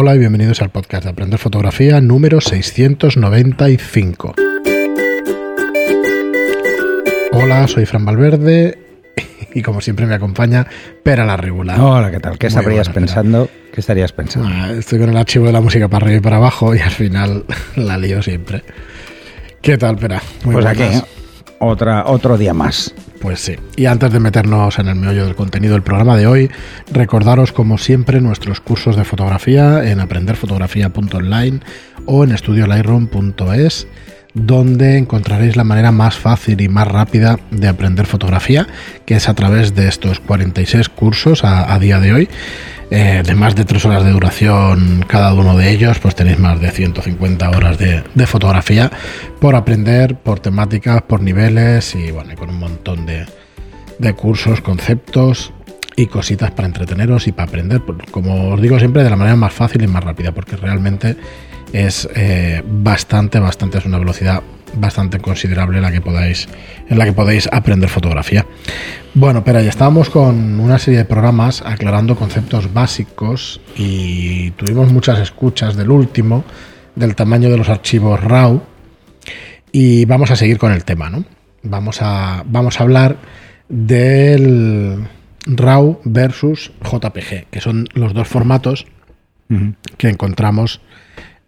[0.00, 4.36] Hola y bienvenidos al podcast de Aprender Fotografía número 695.
[7.32, 8.78] Hola, soy Fran Valverde
[9.52, 10.68] y como siempre me acompaña
[11.02, 11.80] Pera la Regular.
[11.80, 12.38] Hola, ¿qué tal?
[12.38, 13.50] ¿Qué Muy estarías pensando?
[13.74, 14.48] ¿Qué estarías pensando?
[14.48, 16.92] Ah, Estoy con el archivo de la música para arriba y para abajo y al
[16.92, 17.44] final
[17.74, 18.62] la lío siempre.
[19.60, 20.22] ¿Qué tal, Pera?
[20.44, 20.84] Muy pues aquí.
[21.60, 22.94] Otra, otro día más.
[23.20, 23.56] Pues sí.
[23.76, 26.50] Y antes de meternos en el meollo del contenido del programa de hoy,
[26.92, 31.60] recordaros como siempre nuestros cursos de fotografía en aprenderfotografía.online
[32.06, 33.86] o en estudiolightroom.es
[34.34, 38.66] donde encontraréis la manera más fácil y más rápida de aprender fotografía,
[39.06, 42.28] que es a través de estos 46 cursos a, día de hoy,
[42.90, 46.60] eh, de más de 3 horas de duración cada uno de ellos, pues tenéis más
[46.60, 48.90] de 150 horas de, fotografía
[49.40, 53.26] por aprender, por temáticas, por niveles y bueno, y con un montón de,
[53.98, 55.52] de cursos, conceptos
[55.96, 59.52] y cositas para entreteneros y para aprender, como os digo siempre, de la manera más
[59.52, 61.16] fácil y más rápida, porque realmente
[61.72, 64.42] es eh, bastante, bastante, es una velocidad
[64.74, 66.48] bastante considerable la que podáis,
[66.88, 68.46] en la que podéis aprender fotografía.
[69.14, 75.18] Bueno, pero ya estábamos con una serie de programas aclarando conceptos básicos y tuvimos muchas
[75.18, 76.44] escuchas del último,
[76.94, 78.62] del tamaño de los archivos RAW,
[79.72, 81.24] y vamos a seguir con el tema, ¿no?
[81.62, 83.16] Vamos a, vamos a hablar
[83.68, 85.06] del
[85.46, 88.86] RAW versus JPG, que son los dos formatos
[89.96, 90.80] que encontramos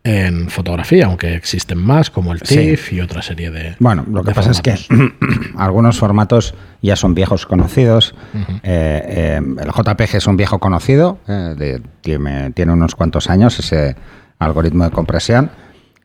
[0.02, 2.56] en fotografía, aunque existen más, como el Sí.
[2.56, 3.76] TIFF y otra serie de.
[3.80, 4.74] Bueno, lo que pasa es que
[5.58, 8.14] algunos formatos ya son viejos conocidos.
[8.34, 13.58] Eh, eh, el JPG es un viejo conocido, eh, de- tiene, tiene unos cuantos años
[13.58, 13.94] ese
[14.38, 15.50] algoritmo de compresión,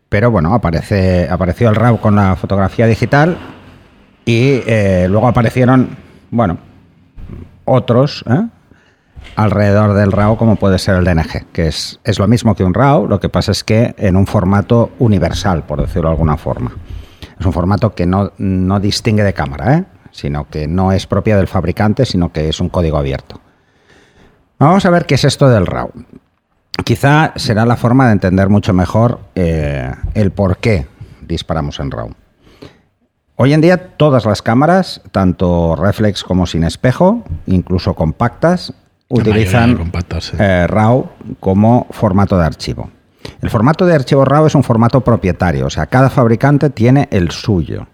[0.09, 3.37] pero bueno, aparece, apareció el RAW con la fotografía digital
[4.25, 5.95] y eh, luego aparecieron,
[6.31, 6.57] bueno,
[7.63, 8.41] otros ¿eh?
[9.35, 12.73] Alrededor del RAW como puede ser el DNG, que es, es lo mismo que un
[12.73, 16.71] RAW, lo que pasa es que en un formato universal, por decirlo de alguna forma.
[17.39, 19.85] Es un formato que no, no distingue de cámara, ¿eh?
[20.11, 23.41] sino que no es propia del fabricante, sino que es un código abierto.
[24.57, 25.91] Vamos a ver qué es esto del RAW.
[26.83, 30.87] Quizá será la forma de entender mucho mejor eh, el por qué
[31.21, 32.11] disparamos en RAW.
[33.37, 38.73] Hoy en día todas las cámaras, tanto reflex como sin espejo, incluso compactas,
[39.09, 40.37] utilizan sí.
[40.39, 42.89] eh, RAW como formato de archivo.
[43.41, 47.31] El formato de archivo RAW es un formato propietario, o sea, cada fabricante tiene el
[47.31, 47.87] suyo.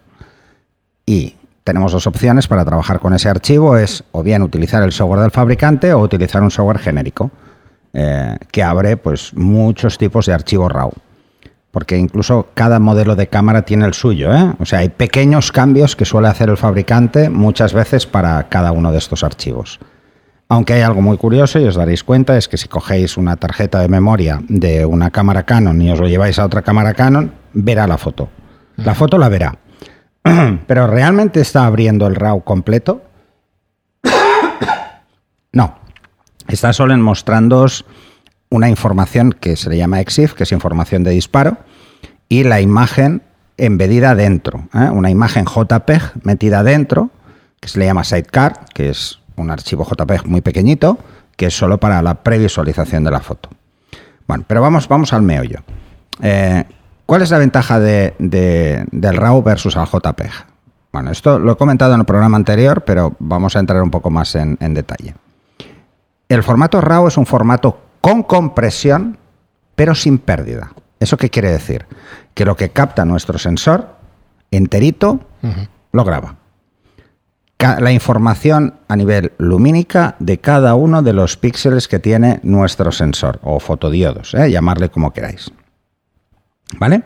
[1.06, 5.20] Y tenemos dos opciones para trabajar con ese archivo, es o bien utilizar el software
[5.20, 7.30] del fabricante o utilizar un software genérico
[7.92, 10.92] eh, que abre pues muchos tipos de archivo RAW.
[11.70, 14.52] Porque incluso cada modelo de cámara tiene el suyo, ¿eh?
[14.58, 18.92] O sea, hay pequeños cambios que suele hacer el fabricante muchas veces para cada uno
[18.92, 19.80] de estos archivos.
[20.52, 23.80] Aunque hay algo muy curioso y os daréis cuenta, es que si cogéis una tarjeta
[23.80, 27.86] de memoria de una cámara Canon y os lo lleváis a otra cámara Canon, verá
[27.86, 28.28] la foto.
[28.76, 29.56] La foto la verá.
[30.66, 33.02] Pero ¿realmente está abriendo el RAW completo?
[35.54, 35.78] No.
[36.48, 37.86] Está solo en mostrándoos
[38.50, 41.56] una información que se le llama EXIF, que es información de disparo,
[42.28, 43.22] y la imagen
[43.56, 44.68] embedida dentro.
[44.74, 44.90] ¿eh?
[44.92, 47.08] Una imagen JPEG metida dentro,
[47.58, 50.98] que se le llama sidecar, que es un archivo JPEG muy pequeñito,
[51.36, 53.48] que es solo para la previsualización de la foto.
[54.26, 55.60] Bueno, pero vamos, vamos al meollo.
[56.20, 56.64] Eh,
[57.06, 60.30] ¿Cuál es la ventaja de- de- del RAW versus al JPEG?
[60.92, 64.10] Bueno, esto lo he comentado en el programa anterior, pero vamos a entrar un poco
[64.10, 65.14] más en, en detalle.
[66.28, 69.18] El formato RAW es un formato con compresión,
[69.74, 70.72] pero sin pérdida.
[71.00, 71.86] ¿Eso qué quiere decir?
[72.34, 73.88] Que lo que capta nuestro sensor
[74.50, 75.20] enterito
[75.92, 76.36] lo graba.
[77.62, 83.38] La información a nivel lumínica de cada uno de los píxeles que tiene nuestro sensor
[83.44, 84.50] o fotodiodos, ¿eh?
[84.50, 85.52] llamarle como queráis.
[86.78, 87.04] ¿Vale?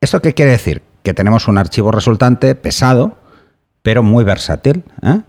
[0.00, 0.82] ¿Esto qué quiere decir?
[1.02, 3.18] Que tenemos un archivo resultante pesado,
[3.82, 4.84] pero muy versátil.
[5.02, 5.22] ¿eh?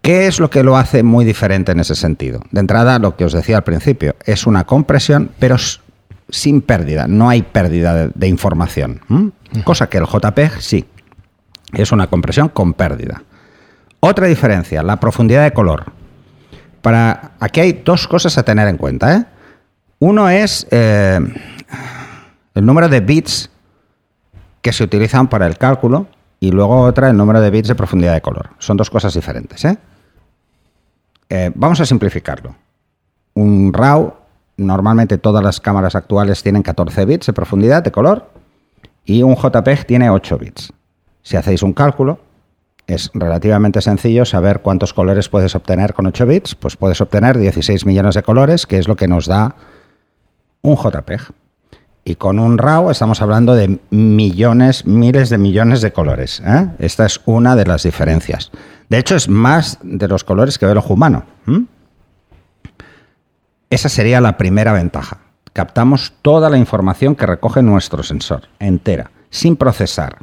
[0.00, 2.40] ¿Qué es lo que lo hace muy diferente en ese sentido?
[2.50, 5.56] De entrada, lo que os decía al principio, es una compresión, pero
[6.30, 9.02] sin pérdida, no hay pérdida de, de información.
[9.64, 10.86] Cosa que el JPEG sí,
[11.72, 13.22] es una compresión con pérdida.
[14.00, 15.92] Otra diferencia, la profundidad de color.
[16.80, 19.16] Para, aquí hay dos cosas a tener en cuenta.
[19.16, 19.24] ¿eh?
[20.00, 21.20] Uno es eh,
[22.54, 23.50] el número de bits
[24.60, 26.06] que se utilizan para el cálculo
[26.40, 28.50] y luego otra el número de bits de profundidad de color.
[28.58, 29.64] Son dos cosas diferentes.
[29.64, 29.78] ¿eh?
[31.28, 32.54] Eh, vamos a simplificarlo.
[33.34, 34.14] Un RAW,
[34.56, 38.30] normalmente todas las cámaras actuales tienen 14 bits de profundidad de color
[39.04, 40.72] y un JPEG tiene 8 bits.
[41.22, 42.20] Si hacéis un cálculo,
[42.86, 46.54] es relativamente sencillo saber cuántos colores puedes obtener con 8 bits.
[46.54, 49.54] Pues puedes obtener 16 millones de colores, que es lo que nos da
[50.62, 51.32] un JPEG.
[52.04, 56.42] Y con un RAW estamos hablando de millones, miles de millones de colores.
[56.44, 56.68] ¿eh?
[56.80, 58.50] Esta es una de las diferencias.
[58.88, 61.24] De hecho, es más de los colores que ve el ojo humano.
[63.70, 65.18] Esa sería la primera ventaja.
[65.52, 70.18] Captamos toda la información que recoge nuestro sensor, entera, sin procesar.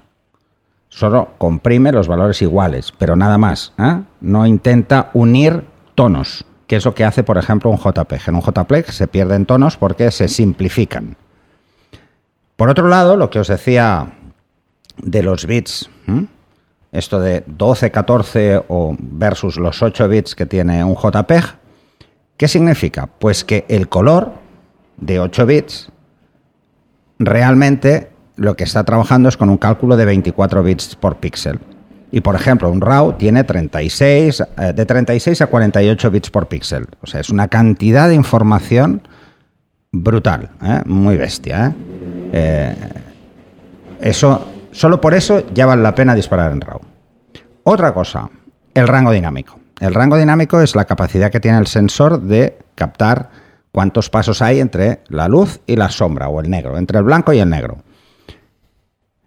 [0.99, 3.71] Solo comprime los valores iguales, pero nada más.
[3.77, 4.01] ¿eh?
[4.19, 5.63] No intenta unir
[5.95, 8.27] tonos, que es lo que hace, por ejemplo, un JPEG.
[8.27, 11.15] En un JPEG se pierden tonos porque se simplifican.
[12.57, 14.11] Por otro lado, lo que os decía
[14.97, 15.89] de los bits,
[16.91, 21.45] esto de 12, 14 o versus los 8 bits que tiene un JPEG,
[22.35, 23.07] ¿qué significa?
[23.07, 24.33] Pues que el color
[24.97, 25.93] de 8 bits
[27.19, 28.08] realmente
[28.39, 31.59] lo que está trabajando es con un cálculo de 24 bits por píxel.
[32.09, 36.87] Y por ejemplo, un RAW tiene 36, eh, de 36 a 48 bits por píxel.
[37.01, 39.07] O sea, es una cantidad de información
[39.91, 40.81] brutal, ¿eh?
[40.85, 41.75] muy bestia.
[42.31, 42.75] ¿eh?
[43.99, 46.79] eso, solo por eso ya vale la pena disparar en RAW.
[47.63, 48.29] Otra cosa,
[48.73, 49.59] el rango dinámico.
[49.81, 53.29] El rango dinámico es la capacidad que tiene el sensor de captar
[53.73, 57.33] cuántos pasos hay entre la luz y la sombra o el negro, entre el blanco
[57.33, 57.83] y el negro.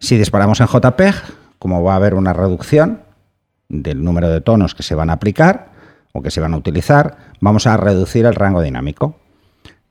[0.02, 1.14] Si disparamos en JPEG,
[1.60, 3.02] como va a haber una reducción
[3.68, 5.68] del número de tonos que se van a aplicar
[6.12, 9.14] o que se van a utilizar, vamos a reducir el rango dinámico.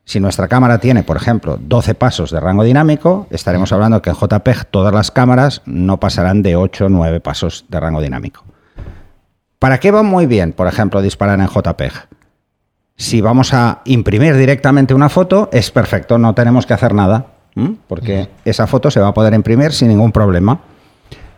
[0.03, 4.17] Si nuestra cámara tiene, por ejemplo, 12 pasos de rango dinámico, estaremos hablando que en
[4.17, 8.43] JPEG todas las cámaras no pasarán de 8 o 9 pasos de rango dinámico.
[9.59, 11.93] ¿Para qué va muy bien, por ejemplo, disparar en JPEG?
[12.97, 17.27] Si vamos a imprimir directamente una foto, es perfecto, no tenemos que hacer nada
[17.87, 20.59] porque esa foto se va a poder imprimir sin ningún problema.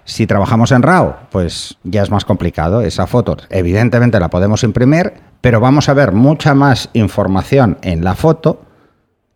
[0.05, 2.81] Si trabajamos en RAW, pues ya es más complicado.
[2.81, 8.15] Esa foto, evidentemente, la podemos imprimir, pero vamos a ver mucha más información en la
[8.15, 8.61] foto,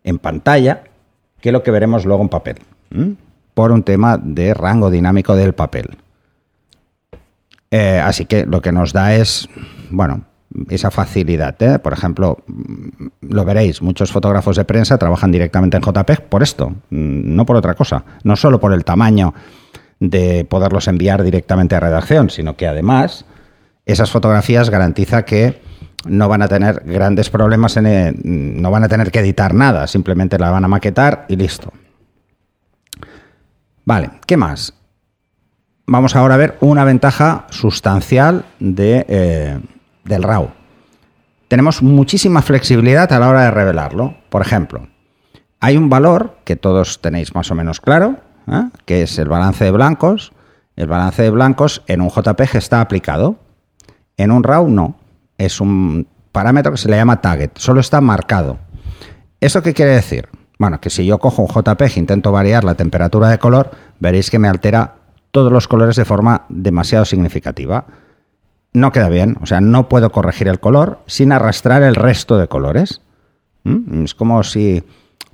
[0.04, 0.84] en pantalla,
[1.40, 2.58] que lo que veremos luego en papel,
[3.54, 5.96] por un tema de rango dinámico del papel.
[7.70, 9.48] Eh, así que lo que nos da es,
[9.90, 10.22] bueno,
[10.68, 11.60] esa facilidad.
[11.62, 11.78] ¿eh?
[11.78, 16.70] Por ejemplo, mm, lo veréis, muchos fotógrafos de prensa trabajan directamente en JPEG por esto,
[16.90, 19.34] mm, no por otra cosa, no solo por el tamaño
[20.00, 23.24] de poderlos enviar directamente a redacción, sino que además
[23.84, 25.60] esas fotografías garantiza que
[26.06, 29.86] no van a tener grandes problemas, en eh, no van a tener que editar nada,
[29.86, 31.72] simplemente la van a maquetar y listo.
[33.84, 34.74] Vale, ¿qué más?
[35.86, 39.06] Vamos ahora a ver una ventaja sustancial de...
[39.08, 39.58] Eh,
[40.08, 40.50] del RAW.
[41.48, 44.16] Tenemos muchísima flexibilidad a la hora de revelarlo.
[44.28, 44.88] Por ejemplo,
[45.60, 48.16] hay un valor que todos tenéis más o menos claro,
[48.46, 48.68] ¿eh?
[48.84, 50.32] que es el balance de blancos.
[50.76, 53.36] El balance de blancos en un JPG está aplicado.
[54.16, 54.96] En un RAW no.
[55.38, 57.50] Es un parámetro que se le llama target.
[57.54, 58.58] Solo está marcado.
[59.40, 60.28] ¿Eso qué quiere decir?
[60.58, 63.70] Bueno, que si yo cojo un JPG e intento variar la temperatura de color,
[64.00, 64.96] veréis que me altera
[65.30, 67.86] todos los colores de forma demasiado significativa
[68.72, 69.36] no queda bien.
[69.40, 73.02] O sea, no puedo corregir el color sin arrastrar el resto de colores.
[73.64, 74.04] ¿Mm?
[74.04, 74.84] Es como si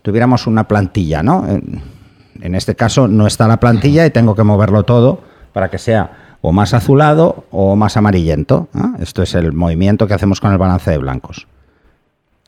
[0.02, 1.46] tuviéramos una plantilla, ¿no?
[1.48, 5.20] En este caso no está la plantilla y tengo que moverlo todo
[5.52, 8.68] para que sea o más azulado o más amarillento.
[8.98, 11.46] Esto es el movimiento que hacemos con el balance de blancos.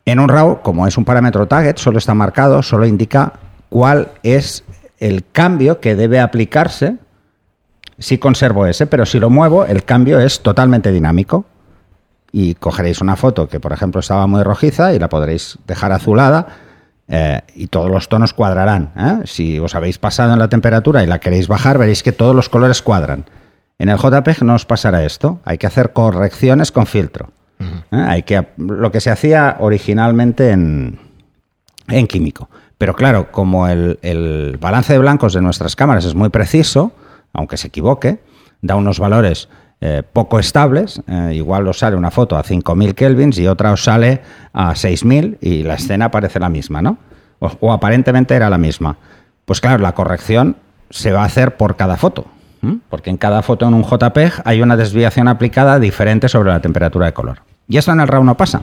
[0.04, 3.32] En un RAW, como es un parámetro target, solo está marcado, solo indica
[3.70, 4.64] cuál es
[4.98, 6.98] el cambio que debe aplicarse
[7.98, 11.44] sí conservo ese, pero si lo muevo, el cambio es totalmente dinámico.
[12.32, 16.46] Y cogeréis una foto que, por ejemplo, estaba muy rojiza y la podréis dejar azulada
[17.08, 18.92] eh, y todos los tonos cuadrarán.
[18.96, 19.20] ¿eh?
[19.24, 22.48] Si os habéis pasado en la temperatura y la queréis bajar, veréis que todos los
[22.48, 23.24] colores cuadran.
[23.78, 25.40] En el JPEG no os pasará esto.
[25.44, 27.30] Hay que hacer correcciones con filtro.
[27.60, 27.76] ¿eh?
[27.90, 30.98] Hay que, lo que se hacía originalmente en,
[31.88, 32.50] en químico.
[32.76, 36.92] Pero claro, como el, el balance de blancos de nuestras cámaras es muy preciso,
[37.36, 38.18] aunque se equivoque,
[38.62, 39.48] da unos valores
[39.80, 41.02] eh, poco estables.
[41.06, 45.38] Eh, igual os sale una foto a 5.000 kelvins y otra os sale a 6.000
[45.40, 46.98] y la escena parece la misma, ¿no?
[47.38, 48.96] O, aparentemente era la misma.
[49.44, 50.56] Pues claro, la corrección
[50.88, 52.24] se va a hacer por cada foto,
[52.88, 57.06] porque en cada foto en un JPEG hay una desviación aplicada diferente sobre la temperatura
[57.06, 57.42] de color.
[57.68, 58.62] Y eso en el RAW no pasa.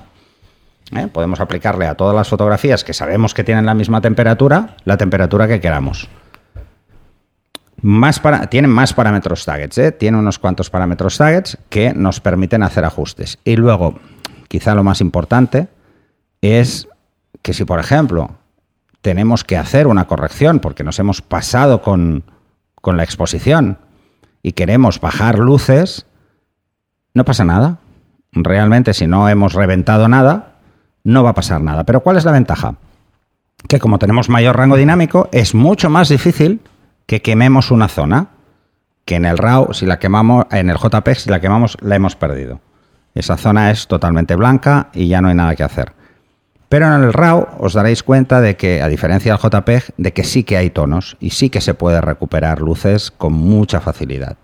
[0.96, 1.08] ¿eh?
[1.08, 5.48] Podemos aplicarle a todas las fotografías que sabemos que tienen la misma temperatura, la temperatura
[5.48, 6.10] que queramos.
[8.50, 9.92] Tienen más parámetros targets, ¿eh?
[9.92, 13.40] tiene unos cuantos parámetros targets que nos permiten hacer ajustes.
[13.44, 14.00] Y luego,
[14.48, 15.68] quizá lo más importante
[16.42, 16.88] es
[17.42, 18.38] que si, por ejemplo,
[19.02, 22.24] tenemos que hacer una corrección porque nos hemos pasado con,
[22.76, 23.78] con la exposición
[24.42, 26.06] y queremos bajar luces,
[27.14, 27.80] no pasa nada.
[28.32, 30.54] Realmente, si no hemos reventado nada,
[31.04, 31.84] no va a pasar nada.
[31.84, 32.76] Pero ¿cuál es la ventaja?
[33.68, 36.62] Que como tenemos mayor rango dinámico, es mucho más difícil
[37.06, 38.30] que quememos una zona
[39.06, 42.16] que en el RAW, si la quemamos, en el JPEG, si la quemamos, la hemos
[42.16, 42.62] perdido.
[43.16, 45.94] Esa zona es totalmente blanca y ya no hay nada que hacer.
[46.70, 50.24] Pero en el RAW os daréis cuenta de que, a diferencia del JPEG, de que
[50.24, 54.38] sí que hay tonos y sí que se puede recuperar luces con mucha facilidad.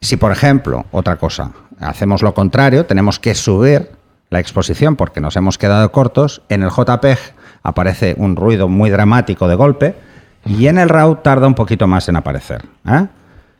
[0.00, 3.90] Si, por ejemplo, otra cosa, hacemos lo contrario, tenemos que subir
[4.30, 7.18] la exposición porque nos hemos quedado cortos, en el JPEG
[7.62, 9.96] aparece un ruido muy dramático de golpe
[10.46, 12.64] y en el RAW tarda un poquito más en aparecer.
[12.86, 13.06] ¿eh?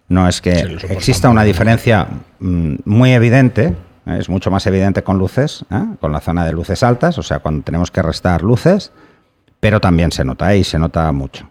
[0.08, 2.06] No es que exista una diferencia
[2.38, 3.74] mm, muy evidente,
[4.06, 4.18] ¿eh?
[4.18, 5.84] es mucho más evidente con luces, ¿eh?
[6.00, 8.92] con la zona de luces altas, o sea, cuando tenemos que restar luces,
[9.60, 11.48] pero también se nota y se nota mucho.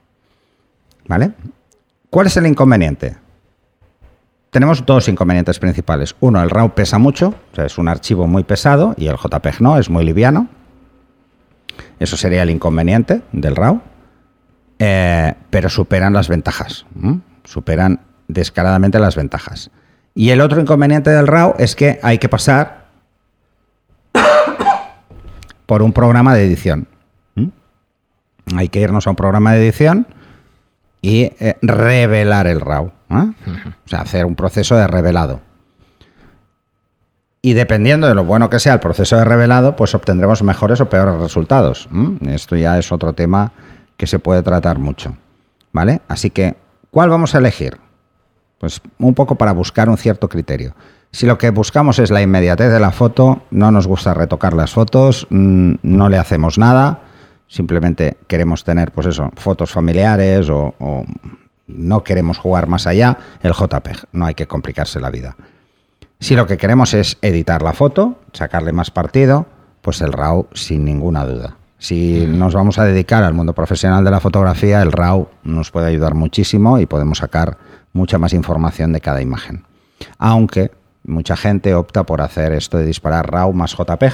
[1.07, 1.31] ¿Vale?
[2.09, 3.17] ¿Cuál es el inconveniente?
[4.51, 6.15] Tenemos dos inconvenientes principales.
[6.19, 9.61] Uno, el RAW pesa mucho, o sea, es un archivo muy pesado y el JPEG
[9.61, 10.47] no, es muy liviano.
[11.99, 13.81] Eso sería el inconveniente del RAW.
[14.79, 16.85] Eh, pero superan las ventajas.
[17.43, 19.71] Superan descaradamente las ventajas.
[20.15, 22.85] Y el otro inconveniente del RAW es que hay que pasar
[25.65, 26.87] por un programa de edición.
[28.55, 30.05] Hay que irnos a un programa de edición
[31.01, 32.91] y eh, revelar el RAW.
[33.09, 33.33] O
[33.85, 35.41] sea, hacer un proceso de revelado.
[37.41, 40.89] Y dependiendo de lo bueno que sea el proceso de revelado, pues obtendremos mejores o
[40.89, 41.89] peores resultados.
[42.25, 43.51] Esto ya es otro tema
[44.03, 45.15] que se puede tratar mucho.
[45.72, 46.01] ¿Vale?
[46.10, 46.57] Así que,
[46.91, 47.77] ¿cuál vamos a elegir?
[48.57, 50.75] Pues un poco para buscar un cierto criterio.
[51.13, 54.74] Si lo que buscamos es la inmediatez de la foto, no nos gusta retocar las
[54.74, 57.00] fotos, mm, no le hacemos nada,
[57.48, 61.05] simplemente queremos tener, pues eso, fotos familiares o, o
[61.67, 65.38] no queremos jugar más allá, el JPEG, no hay que complicarse la vida.
[66.19, 69.45] Si lo que queremos es editar la foto, sacarle más partido,
[69.81, 71.55] pues el RAW sin ninguna duda.
[71.83, 75.87] Si nos vamos a dedicar al mundo profesional de la fotografía, el RAW nos puede
[75.87, 77.57] ayudar muchísimo y podemos sacar
[77.91, 79.65] mucha más información de cada imagen.
[80.17, 80.71] Aunque
[81.03, 84.13] mucha gente opta por hacer esto de disparar RAW más JPEG.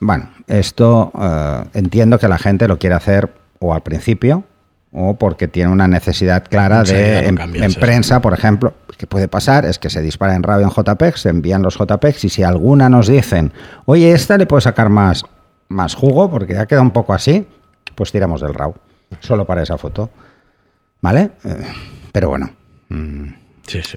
[0.00, 4.42] Bueno, esto eh, entiendo que la gente lo quiere hacer o al principio
[4.90, 9.78] o porque tiene una necesidad clara de en, prensa, por ejemplo, que puede pasar es
[9.78, 13.06] que se dispara en RAW en JPEG, se envían los JPEGs y si alguna nos
[13.06, 13.52] dicen,
[13.84, 15.24] oye, esta le puede sacar más
[15.68, 17.46] más jugo, porque ya queda un poco así,
[17.94, 18.74] pues tiramos del RAW,
[19.20, 20.10] solo para esa foto.
[21.00, 21.30] ¿Vale?
[21.44, 21.66] Eh,
[22.12, 22.50] pero bueno.
[22.88, 23.28] Mm,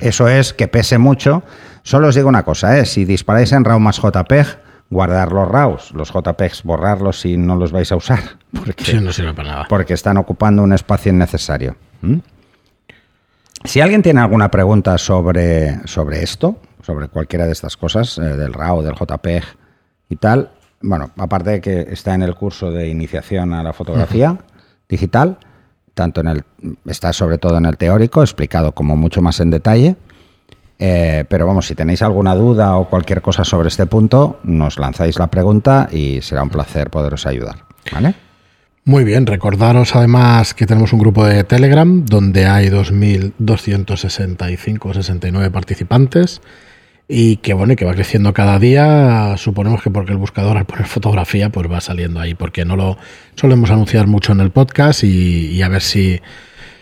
[0.01, 1.43] eso es que pese mucho.
[1.83, 2.85] Solo os digo una cosa, ¿eh?
[2.85, 4.59] si disparáis en RAW más JPEG,
[4.89, 8.19] guardar los RAWs, los JPEGs, borrarlos si no los vais a usar.
[8.51, 9.65] Porque, no sirve para nada.
[9.69, 11.75] Porque están ocupando un espacio innecesario.
[13.63, 18.53] Si alguien tiene alguna pregunta sobre, sobre esto, sobre cualquiera de estas cosas, eh, del
[18.53, 19.43] RAW, del JPEG
[20.09, 20.51] y tal,
[20.81, 24.38] bueno, aparte de que está en el curso de iniciación a la fotografía
[24.88, 25.38] digital,
[25.93, 26.43] tanto en el,
[26.85, 29.95] está sobre todo en el teórico, explicado como mucho más en detalle.
[30.79, 35.19] Eh, pero vamos, si tenéis alguna duda o cualquier cosa sobre este punto, nos lanzáis
[35.19, 37.65] la pregunta y será un placer poderos ayudar.
[37.91, 38.15] ¿Vale?
[38.83, 46.41] Muy bien, recordaros además que tenemos un grupo de Telegram donde hay 2.265 69 participantes
[47.13, 50.85] y que bueno, que va creciendo cada día, suponemos que porque el buscador al poner
[50.85, 52.97] fotografía pues va saliendo ahí, porque no lo
[53.35, 56.21] solemos anunciar mucho en el podcast y, a ver si,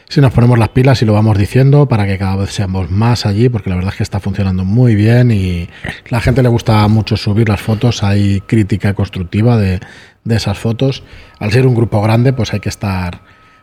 [0.07, 3.25] si nos ponemos las pilas y lo vamos diciendo para que cada vez seamos más
[3.25, 5.67] allí, porque la verdad es que está funcionando muy bien y
[6.09, 9.79] la gente le gusta mucho subir las fotos, hay crítica constructiva de,
[10.25, 11.01] de esas fotos.
[11.39, 13.21] Al ser un grupo grande, pues hay que estar,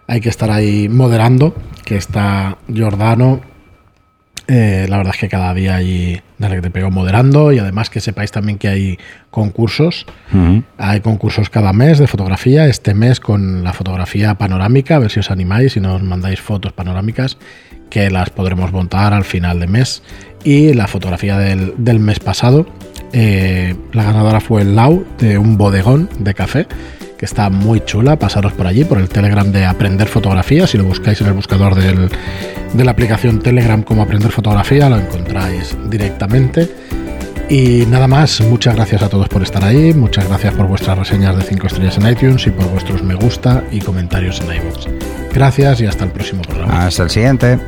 [0.08, 1.54] hay que estar ahí moderando,
[1.84, 3.55] que está Giordano
[4.48, 7.90] eh, la verdad es que cada día hay, desde que te pego moderando y además
[7.90, 8.98] que sepáis también que hay
[9.30, 10.06] concursos.
[10.78, 12.66] Hay concursos cada mes de fotografía.
[12.66, 16.72] Este mes con la fotografía panorámica, a ver si os animáis y nos mandáis fotos
[16.72, 17.38] panorámicas
[17.90, 20.02] que las podremos montar al final de mes.
[20.44, 22.66] Y la fotografía del, mes pasado,
[23.12, 26.68] eh, la ganadora fue el Lau de un bodegón de café
[27.18, 28.18] que está muy chula.
[28.18, 30.66] Pasaros por allí, por el Telegram de Aprender Fotografía.
[30.66, 35.76] Si lo buscáis en el buscador de la aplicación Telegram como Aprender Fotografía, lo encontráis
[35.88, 36.68] directamente.
[37.48, 41.36] Y nada más, muchas gracias a todos por estar ahí, muchas gracias por vuestras reseñas
[41.36, 44.86] de 5 estrellas en iTunes y por vuestros me gusta y comentarios en iVoox.
[45.32, 46.86] Gracias y hasta el próximo programa.
[46.86, 47.58] Hasta el siguiente.